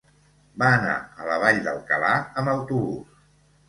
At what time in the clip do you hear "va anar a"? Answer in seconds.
0.63-1.29